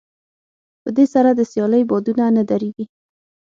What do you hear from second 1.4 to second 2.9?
سيالۍ بادونه نه درېږي.